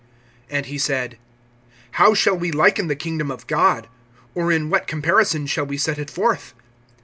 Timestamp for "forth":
6.09-6.55